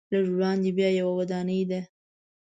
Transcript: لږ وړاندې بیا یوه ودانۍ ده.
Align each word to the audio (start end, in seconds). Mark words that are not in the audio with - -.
لږ 0.13 0.25
وړاندې 0.35 0.69
بیا 0.77 0.89
یوه 0.99 1.13
ودانۍ 1.19 1.61
ده. 1.69 1.81